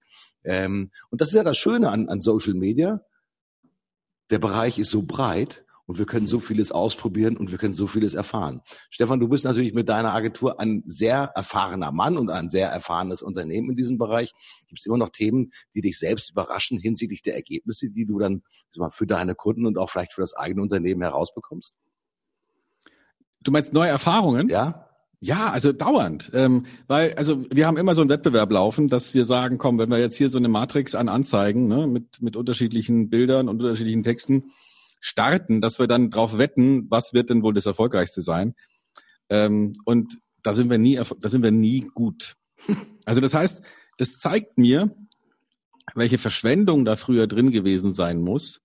[0.44, 3.02] Ähm, und das ist ja das Schöne an, an Social Media.
[4.30, 7.86] Der Bereich ist so breit und wir können so vieles ausprobieren und wir können so
[7.86, 8.62] vieles erfahren.
[8.90, 13.22] Stefan, du bist natürlich mit deiner Agentur ein sehr erfahrener Mann und ein sehr erfahrenes
[13.22, 14.32] Unternehmen in diesem Bereich.
[14.70, 18.42] Gibt es immer noch Themen, die dich selbst überraschen hinsichtlich der Ergebnisse, die du dann
[18.78, 21.74] mal, für deine Kunden und auch vielleicht für das eigene Unternehmen herausbekommst?
[23.42, 24.48] Du meinst neue Erfahrungen?
[24.48, 24.88] Ja.
[25.20, 26.32] Ja, also dauernd.
[26.34, 29.90] Ähm, weil, also wir haben immer so einen Wettbewerb laufen, dass wir sagen, komm, wenn
[29.90, 34.04] wir jetzt hier so eine Matrix an Anzeigen ne, mit, mit unterschiedlichen Bildern und unterschiedlichen
[34.04, 34.52] Texten
[35.02, 38.54] starten, dass wir dann drauf wetten, was wird denn wohl das Erfolgreichste sein.
[39.30, 42.36] Ähm, und da sind wir nie, da sind wir nie gut.
[43.04, 43.62] Also das heißt,
[43.98, 44.96] das zeigt mir,
[45.96, 48.62] welche Verschwendung da früher drin gewesen sein muss,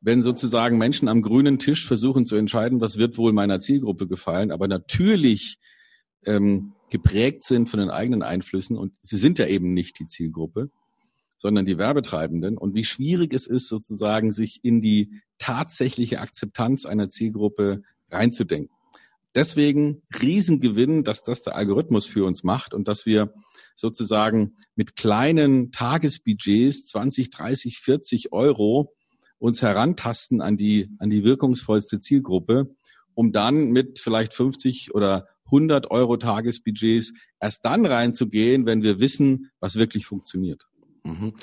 [0.00, 4.50] wenn sozusagen Menschen am grünen Tisch versuchen zu entscheiden, was wird wohl meiner Zielgruppe gefallen,
[4.50, 5.58] aber natürlich
[6.24, 10.70] ähm, geprägt sind von den eigenen Einflüssen und sie sind ja eben nicht die Zielgruppe,
[11.38, 17.08] sondern die Werbetreibenden und wie schwierig es ist, sozusagen sich in die tatsächliche Akzeptanz einer
[17.08, 18.74] Zielgruppe reinzudenken.
[19.34, 23.34] Deswegen Riesengewinn, dass das der Algorithmus für uns macht und dass wir
[23.74, 28.94] sozusagen mit kleinen Tagesbudgets 20, 30, 40 Euro
[29.38, 32.74] uns herantasten an die, an die wirkungsvollste Zielgruppe,
[33.12, 39.50] um dann mit vielleicht 50 oder 100 Euro Tagesbudgets erst dann reinzugehen, wenn wir wissen,
[39.60, 40.66] was wirklich funktioniert.
[41.04, 41.34] Mhm.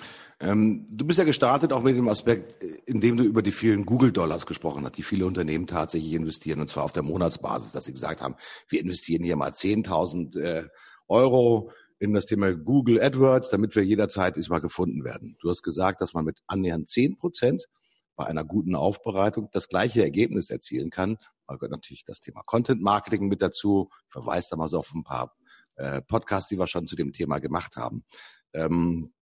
[0.43, 3.85] Ähm, du bist ja gestartet auch mit dem Aspekt, in dem du über die vielen
[3.85, 7.93] Google-Dollars gesprochen hast, die viele Unternehmen tatsächlich investieren, und zwar auf der Monatsbasis, dass sie
[7.93, 8.35] gesagt haben,
[8.67, 10.67] wir investieren hier mal 10.000 äh,
[11.07, 15.37] Euro in das Thema Google AdWords, damit wir jederzeit diesmal gefunden werden.
[15.39, 17.67] Du hast gesagt, dass man mit annähernd 10 Prozent
[18.17, 21.17] bei einer guten Aufbereitung das gleiche Ergebnis erzielen kann.
[21.47, 23.89] Da gehört natürlich das Thema Content Marketing mit dazu.
[24.07, 25.33] Ich verweise da mal so auf ein paar
[25.75, 28.03] äh, Podcasts, die wir schon zu dem Thema gemacht haben.
[28.53, 29.12] Ähm,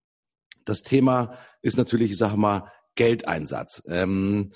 [0.65, 3.83] das Thema ist natürlich, ich sage mal, Geldeinsatz.
[3.87, 4.53] Ähm,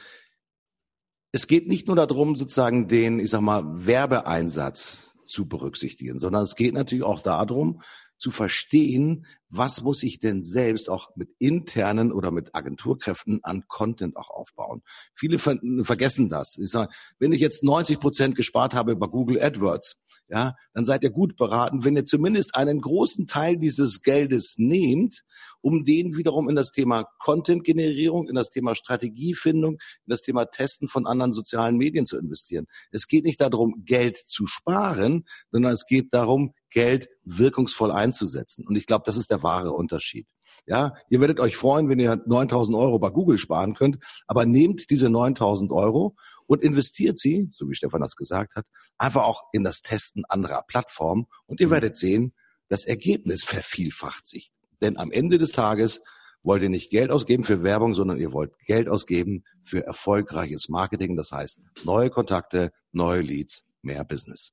[1.32, 6.56] es geht nicht nur darum, sozusagen den, ich sag mal, Werbeeinsatz zu berücksichtigen, sondern es
[6.56, 7.82] geht natürlich auch darum,
[8.18, 14.18] zu verstehen, was muss ich denn selbst auch mit internen oder mit Agenturkräften an Content
[14.18, 14.82] auch aufbauen.
[15.14, 16.58] Viele ver vergessen das.
[16.58, 19.98] Ich sage, wenn ich jetzt 90 Prozent gespart habe bei Google AdWords,
[20.28, 25.24] ja, dann seid ihr gut beraten, wenn ihr zumindest einen großen Teil dieses Geldes nehmt,
[25.62, 30.88] um den wiederum in das Thema Content-Generierung, in das Thema Strategiefindung, in das Thema Testen
[30.88, 32.66] von anderen sozialen Medien zu investieren.
[32.92, 38.68] Es geht nicht darum, Geld zu sparen, sondern es geht darum, Geld wirkungsvoll einzusetzen.
[38.68, 40.28] Und ich glaube, das ist der wahre Unterschied.
[40.68, 44.90] Ja, ihr werdet euch freuen, wenn ihr 9000 Euro bei Google sparen könnt, aber nehmt
[44.90, 48.66] diese 9000 Euro und investiert sie, so wie Stefan das gesagt hat,
[48.98, 51.72] einfach auch in das Testen anderer Plattformen und ihr mhm.
[51.72, 52.34] werdet sehen,
[52.68, 54.52] das Ergebnis vervielfacht sich.
[54.82, 56.02] Denn am Ende des Tages
[56.44, 61.16] wollt ihr nicht Geld ausgeben für Werbung, sondern ihr wollt Geld ausgeben für erfolgreiches Marketing.
[61.16, 64.52] Das heißt, neue Kontakte, neue Leads, mehr Business.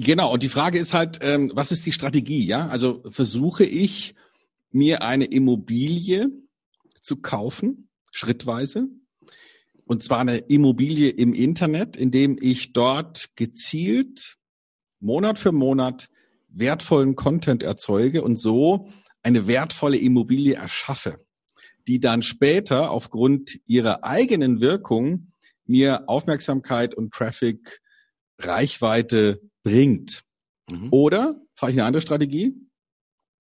[0.00, 2.46] Genau, und die Frage ist halt, ähm, was ist die Strategie?
[2.46, 4.14] Ja, also versuche ich
[4.70, 6.28] mir eine Immobilie
[7.00, 8.86] zu kaufen, schrittweise,
[9.86, 14.36] und zwar eine Immobilie im Internet, indem ich dort gezielt
[15.00, 16.10] Monat für Monat
[16.48, 18.88] wertvollen Content erzeuge und so
[19.22, 21.16] eine wertvolle Immobilie erschaffe,
[21.88, 25.32] die dann später aufgrund ihrer eigenen Wirkung
[25.64, 27.80] mir Aufmerksamkeit und Traffic,
[28.38, 30.24] Reichweite bringt.
[30.70, 30.88] Mhm.
[30.90, 32.54] Oder fahre ich eine andere Strategie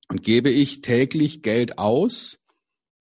[0.09, 2.43] und gebe ich täglich Geld aus,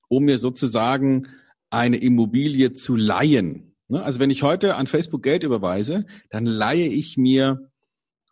[0.09, 1.29] um mir sozusagen
[1.71, 3.75] eine Immobilie zu leihen.
[3.89, 4.03] Ne?
[4.03, 7.71] Also wenn ich heute an Facebook Geld überweise, dann leihe ich mir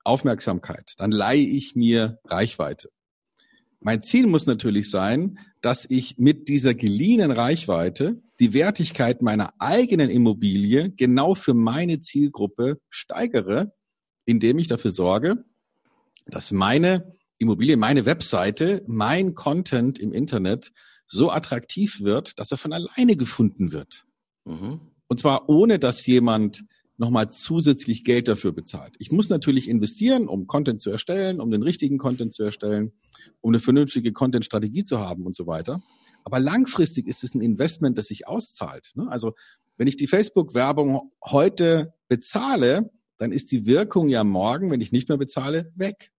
[0.05, 2.91] Aufmerksamkeit, dann leihe ich mir Reichweite.
[3.81, 10.11] Mein Ziel muss natürlich sein, dass ich mit dieser geliehenen Reichweite die Wertigkeit meiner eigenen
[10.11, 13.73] Immobilie genau für meine Zielgruppe steigere,
[14.25, 15.45] indem ich dafür sorge,
[16.27, 20.73] dass meine Immobilie, meine Webseite, mein Content im Internet
[21.07, 24.07] so attraktiv wird, dass er von alleine gefunden wird.
[24.45, 24.81] Mhm.
[25.09, 26.65] Und zwar ohne, dass jemand
[26.97, 28.95] nochmal zusätzlich Geld dafür bezahlt.
[28.99, 32.93] Ich muss natürlich investieren, um Content zu erstellen, um den richtigen Content zu erstellen,
[33.41, 35.83] um eine vernünftige Content-Strategie zu haben und so weiter.
[36.23, 38.93] Aber langfristig ist es ein Investment, das sich auszahlt.
[38.95, 39.09] Ne?
[39.09, 39.35] Also
[39.77, 45.09] wenn ich die Facebook-Werbung heute bezahle, dann ist die Wirkung ja morgen, wenn ich nicht
[45.09, 46.11] mehr bezahle, weg.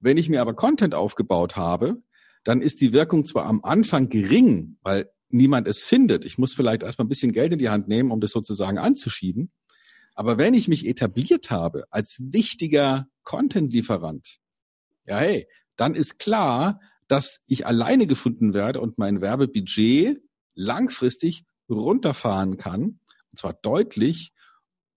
[0.00, 2.02] Wenn ich mir aber Content aufgebaut habe,
[2.44, 6.24] dann ist die Wirkung zwar am Anfang gering, weil niemand es findet.
[6.24, 9.52] Ich muss vielleicht erstmal ein bisschen Geld in die Hand nehmen, um das sozusagen anzuschieben.
[10.14, 14.38] Aber wenn ich mich etabliert habe als wichtiger Content-Lieferant,
[15.06, 20.18] ja hey, dann ist klar, dass ich alleine gefunden werde und mein Werbebudget
[20.54, 23.00] langfristig runterfahren kann,
[23.30, 24.31] und zwar deutlich,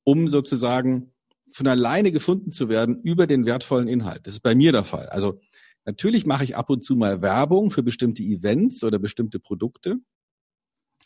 [0.05, 1.11] um sozusagen
[1.51, 4.25] von alleine gefunden zu werden über den wertvollen Inhalt.
[4.25, 5.07] Das ist bei mir der Fall.
[5.07, 5.41] Also
[5.83, 9.97] natürlich mache ich ab und zu mal Werbung für bestimmte Events oder bestimmte Produkte,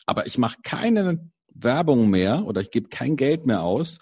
[0.06, 3.98] aber ich mache keine Werbung mehr oder ich gebe kein Geld mehr aus,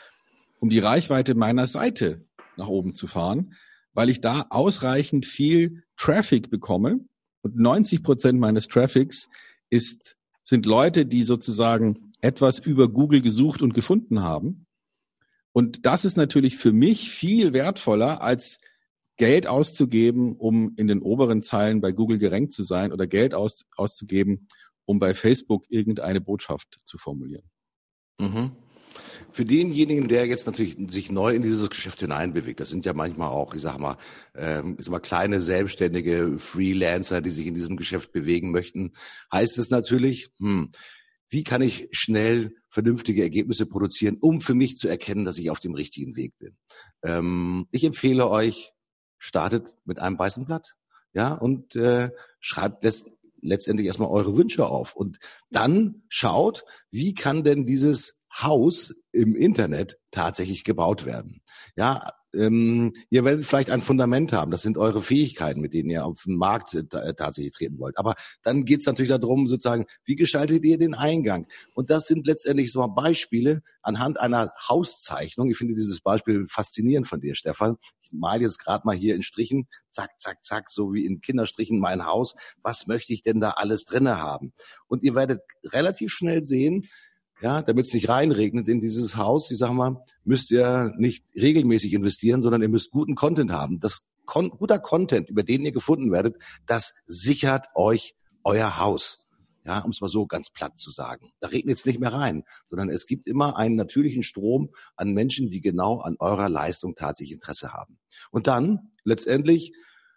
[0.58, 2.24] um die Reichweite meiner Seite
[2.56, 3.54] nach oben zu fahren,
[3.92, 7.00] weil ich da ausreichend viel Traffic bekomme.
[7.42, 9.28] Und 90 Prozent meines Traffics
[9.70, 14.66] ist, sind Leute, die sozusagen etwas über Google gesucht und gefunden haben.
[15.52, 18.60] Und das ist natürlich für mich viel wertvoller, als
[19.16, 23.66] Geld auszugeben, um in den oberen Zeilen bei Google gerankt zu sein oder Geld aus,
[23.76, 24.48] auszugeben,
[24.84, 27.50] um bei Facebook irgendeine Botschaft zu formulieren.
[28.18, 28.52] Mhm.
[29.30, 33.28] Für denjenigen, der jetzt natürlich sich neu in dieses Geschäft hineinbewegt, das sind ja manchmal
[33.28, 33.98] auch, ich sag mal,
[34.34, 38.92] ähm, ich sag mal kleine selbstständige Freelancer, die sich in diesem Geschäft bewegen möchten,
[39.32, 40.70] heißt es natürlich, hm,
[41.28, 45.60] wie kann ich schnell vernünftige Ergebnisse produzieren, um für mich zu erkennen, dass ich auf
[45.60, 46.56] dem richtigen Weg bin.
[47.02, 48.72] Ähm, ich empfehle euch,
[49.18, 50.74] startet mit einem weißen Blatt,
[51.12, 53.04] ja, und äh, schreibt das
[53.40, 55.18] letztendlich erstmal eure Wünsche auf und
[55.50, 61.42] dann schaut, wie kann denn dieses Haus im Internet tatsächlich gebaut werden.
[61.76, 64.50] Ja, ähm, ihr werdet vielleicht ein Fundament haben.
[64.50, 67.98] Das sind eure Fähigkeiten, mit denen ihr auf den Markt äh, tatsächlich treten wollt.
[67.98, 71.46] Aber dann geht es natürlich darum, sozusagen, wie gestaltet ihr den Eingang?
[71.74, 75.50] Und das sind letztendlich so Beispiele anhand einer Hauszeichnung.
[75.50, 77.76] Ich finde dieses Beispiel faszinierend von dir, Stefan.
[78.02, 81.78] Ich male jetzt gerade mal hier in Strichen, zack, zack, zack, so wie in Kinderstrichen
[81.78, 82.34] mein Haus.
[82.62, 84.52] Was möchte ich denn da alles drinne haben?
[84.86, 86.88] Und ihr werdet relativ schnell sehen,
[87.40, 91.94] ja, damit es nicht reinregnet in dieses Haus, ich sag mal, müsst ihr nicht regelmäßig
[91.94, 93.80] investieren, sondern ihr müsst guten Content haben.
[93.80, 99.24] Das Kon guter Content, über den ihr gefunden werdet, das sichert euch euer Haus.
[99.64, 101.30] Ja, um es mal so ganz platt zu sagen.
[101.40, 105.50] Da regnet es nicht mehr rein, sondern es gibt immer einen natürlichen Strom an Menschen,
[105.50, 107.98] die genau an eurer Leistung tatsächlich Interesse haben.
[108.30, 109.72] Und dann letztendlich,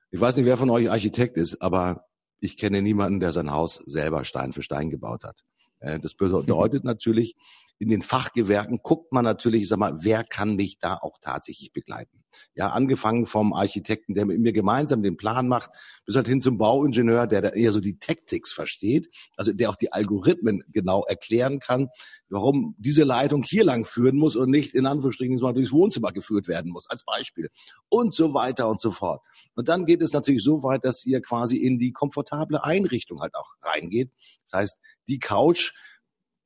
[0.09, 2.05] ich weiß nicht, wer von euch Architekt ist, aber
[2.39, 5.43] ich kenne niemanden, der sein Haus selber Stein für Stein gebaut hat.
[5.81, 7.35] Äh, das bedeutet natürlich,
[7.81, 11.73] in den Fachgewerken guckt man natürlich, ich sag mal, wer kann mich da auch tatsächlich
[11.73, 12.23] begleiten?
[12.53, 15.71] Ja, angefangen vom Architekten, der mit mir gemeinsam den Plan macht,
[16.05, 19.75] bis halt hin zum Bauingenieur, der da eher so die Tactics versteht, also der auch
[19.75, 21.89] die Algorithmen genau erklären kann,
[22.29, 26.47] warum diese Leitung hier lang führen muss und nicht in Anführungsstrichen mal durchs Wohnzimmer geführt
[26.47, 27.49] werden muss, als Beispiel.
[27.89, 29.21] Und so weiter und so fort.
[29.55, 33.33] Und dann geht es natürlich so weit, dass ihr quasi in die komfortable Einrichtung halt
[33.33, 34.11] auch reingeht.
[34.45, 35.73] Das heißt, die Couch,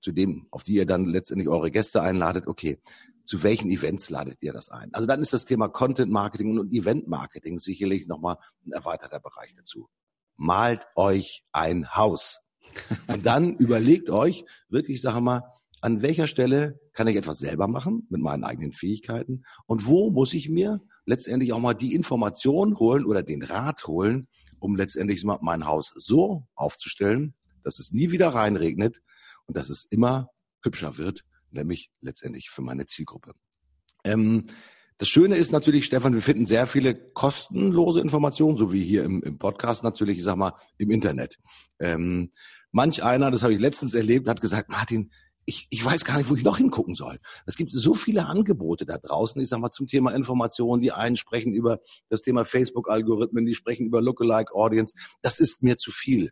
[0.02, 2.80] zu dem, auf die ihr dann letztendlich eure Gäste einladet, okay,
[3.26, 4.94] zu welchen Events ladet ihr das ein?
[4.94, 9.56] Also dann ist das Thema Content Marketing und Event Marketing sicherlich nochmal ein erweiterter Bereich
[9.56, 9.90] dazu.
[10.38, 12.42] Malt euch ein Haus.
[13.08, 15.42] Und dann überlegt euch wirklich, sag mal,
[15.82, 20.34] an welcher Stelle kann ich etwas selber machen mit meinen eigenen Fähigkeiten und wo muss
[20.34, 24.28] ich mir letztendlich auch mal die Information holen oder den Rat holen,
[24.60, 27.36] um letztendlich mein Haus so aufzustellen,
[27.66, 29.02] dass es nie wieder reinregnet
[29.46, 30.30] und dass es immer
[30.64, 33.34] hübscher wird, nämlich letztendlich für meine Zielgruppe.
[34.04, 34.46] Ähm,
[34.98, 39.22] das Schöne ist natürlich, Stefan, wir finden sehr viele kostenlose Informationen, so wie hier im,
[39.24, 41.38] im Podcast natürlich, ich sag mal, im Internet.
[41.80, 42.32] Ähm,
[42.72, 45.12] manch einer, das habe ich letztens erlebt, hat gesagt, Martin,
[45.46, 47.20] ich, ich weiß gar nicht, wo ich noch hingucken soll.
[47.46, 50.82] Es gibt so viele Angebote da draußen, ich sag mal, zum Thema Information.
[50.82, 54.96] Die einen sprechen über das Thema Facebook-Algorithmen, die sprechen über Lookalike Audience.
[55.22, 56.32] Das ist mir zu viel.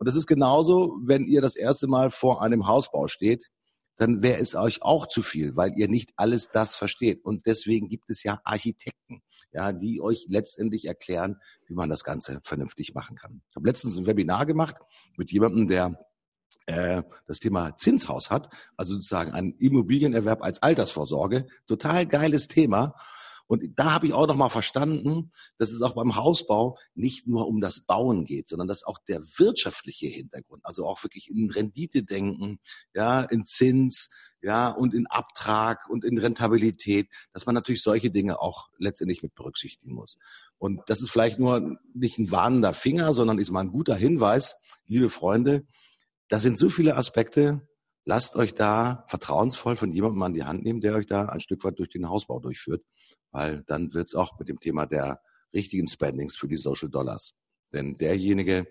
[0.00, 3.50] Und das ist genauso, wenn ihr das erste Mal vor einem Hausbau steht,
[3.96, 7.22] dann wäre es euch auch zu viel, weil ihr nicht alles das versteht.
[7.22, 9.20] Und deswegen gibt es ja Architekten,
[9.52, 11.36] ja, die euch letztendlich erklären,
[11.66, 13.42] wie man das Ganze vernünftig machen kann.
[13.50, 14.76] Ich habe letztens ein Webinar gemacht
[15.18, 16.02] mit jemandem, der
[16.64, 21.46] äh, das Thema Zinshaus hat, also sozusagen einen Immobilienerwerb als Altersvorsorge.
[21.66, 22.94] Total geiles Thema.
[23.50, 27.48] Und da habe ich auch noch mal verstanden, dass es auch beim Hausbau nicht nur
[27.48, 32.04] um das Bauen geht, sondern dass auch der wirtschaftliche Hintergrund, also auch wirklich in Rendite
[32.04, 32.60] denken,
[32.94, 34.08] ja, in Zins,
[34.40, 39.34] ja, und in Abtrag und in Rentabilität, dass man natürlich solche Dinge auch letztendlich mit
[39.34, 40.16] berücksichtigen muss.
[40.58, 44.54] Und das ist vielleicht nur nicht ein warnender Finger, sondern ist mal ein guter Hinweis,
[44.86, 45.66] liebe Freunde,
[46.28, 47.66] da sind so viele Aspekte,
[48.04, 51.64] lasst euch da vertrauensvoll von jemandem an die Hand nehmen, der euch da ein Stück
[51.64, 52.84] weit durch den Hausbau durchführt,
[53.30, 55.20] weil dann wird es auch mit dem Thema der
[55.52, 57.34] richtigen Spendings für die Social Dollars.
[57.72, 58.66] Denn derjenige,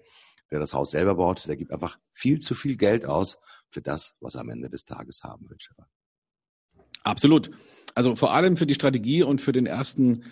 [0.52, 3.38] der das Haus selber baut, der gibt einfach viel zu viel Geld aus
[3.70, 5.58] für das, was er am Ende des Tages haben will.
[7.04, 7.52] Absolut.
[7.96, 10.24] Also vor allem für die Strategie und für den ersten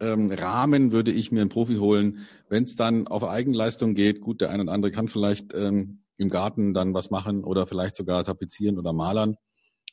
[0.00, 2.26] ähm, Rahmen würde ich mir einen Profi holen.
[2.48, 6.28] Wenn es dann auf Eigenleistung geht, gut, der eine oder andere kann vielleicht ähm, im
[6.28, 9.36] Garten dann was machen oder vielleicht sogar tapezieren oder malern.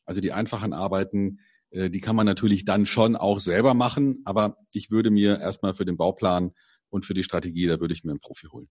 [0.05, 1.39] Also die einfachen Arbeiten,
[1.71, 5.85] die kann man natürlich dann schon auch selber machen, aber ich würde mir erstmal für
[5.85, 6.51] den Bauplan
[6.89, 8.69] und für die Strategie, da würde ich mir einen Profi holen.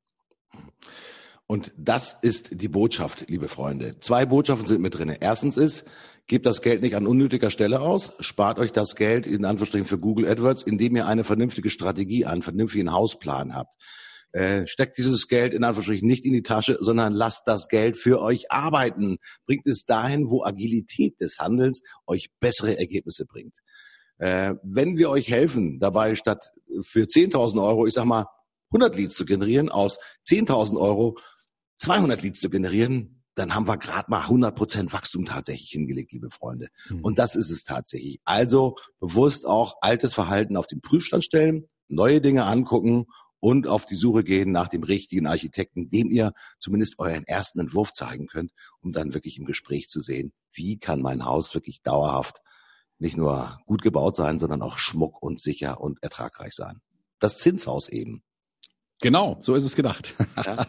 [1.46, 3.98] Und das ist die Botschaft, liebe Freunde.
[4.00, 5.16] Zwei Botschaften sind mit drin.
[5.18, 5.86] Erstens ist,
[6.26, 9.98] gebt das Geld nicht an unnötiger Stelle aus, spart euch das Geld in Anführungsstrichen für
[9.98, 13.76] Google AdWords, indem ihr eine vernünftige Strategie, einen vernünftigen Hausplan habt.
[14.32, 18.20] Äh, steckt dieses Geld in Anführungsstrichen nicht in die Tasche, sondern lasst das Geld für
[18.20, 19.18] euch arbeiten.
[19.46, 23.60] Bringt es dahin, wo Agilität des Handelns euch bessere Ergebnisse bringt.
[24.18, 28.26] Äh, wenn wir euch helfen, dabei statt für 10.000 Euro, ich sag mal,
[28.70, 31.16] 100 Leads zu generieren, aus 10.000 Euro
[31.78, 36.28] 200 Leads zu generieren, dann haben wir gerade mal 100 Prozent Wachstum tatsächlich hingelegt, liebe
[36.30, 36.68] Freunde.
[36.90, 37.00] Mhm.
[37.02, 38.20] Und das ist es tatsächlich.
[38.24, 43.06] Also bewusst auch altes Verhalten auf den Prüfstand stellen, neue Dinge angucken
[43.40, 47.92] und auf die Suche gehen nach dem richtigen Architekten, dem ihr zumindest euren ersten Entwurf
[47.92, 52.42] zeigen könnt, um dann wirklich im Gespräch zu sehen, wie kann mein Haus wirklich dauerhaft
[52.98, 56.80] nicht nur gut gebaut sein, sondern auch schmuck und sicher und ertragreich sein.
[57.20, 58.22] Das Zinshaus eben.
[59.00, 60.14] Genau, so ist es gedacht.
[60.44, 60.66] Ja.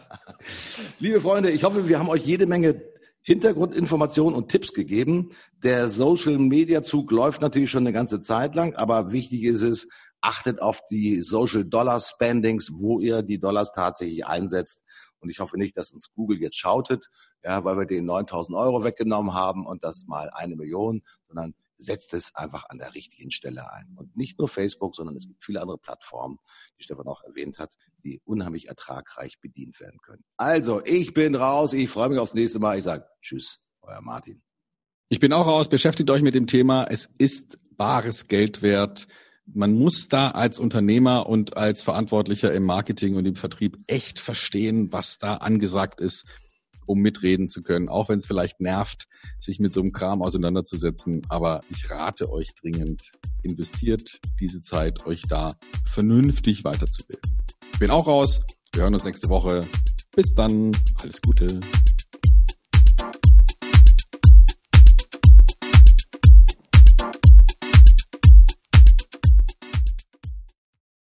[1.00, 2.82] Liebe Freunde, ich hoffe, wir haben euch jede Menge
[3.22, 5.32] Hintergrundinformationen und Tipps gegeben.
[5.62, 9.88] Der Social Media Zug läuft natürlich schon eine ganze Zeit lang, aber wichtig ist es,
[10.20, 14.84] achtet auf die Social Dollar Spendings, wo ihr die Dollars tatsächlich einsetzt.
[15.20, 17.08] Und ich hoffe nicht, dass uns Google jetzt schautet,
[17.44, 22.14] ja, weil wir den 9000 Euro weggenommen haben und das mal eine Million, sondern setzt
[22.14, 23.94] es einfach an der richtigen Stelle ein.
[23.96, 26.38] Und nicht nur Facebook, sondern es gibt viele andere Plattformen,
[26.78, 30.24] die Stefan auch erwähnt hat, die unheimlich ertragreich bedient werden können.
[30.36, 31.72] Also, ich bin raus.
[31.72, 32.78] Ich freue mich aufs nächste Mal.
[32.78, 34.42] Ich sage Tschüss, euer Martin.
[35.08, 35.68] Ich bin auch raus.
[35.68, 36.84] Beschäftigt euch mit dem Thema.
[36.84, 39.06] Es ist bares Geld wert.
[39.52, 44.92] Man muss da als Unternehmer und als Verantwortlicher im Marketing und im Vertrieb echt verstehen,
[44.92, 46.24] was da angesagt ist
[46.90, 49.04] um mitreden zu können, auch wenn es vielleicht nervt,
[49.38, 51.22] sich mit so einem Kram auseinanderzusetzen.
[51.28, 55.54] Aber ich rate euch dringend, investiert diese Zeit, euch da
[55.88, 57.38] vernünftig weiterzubilden.
[57.72, 58.40] Ich bin auch raus.
[58.72, 59.66] Wir hören uns nächste Woche.
[60.16, 60.72] Bis dann.
[61.00, 61.60] Alles Gute.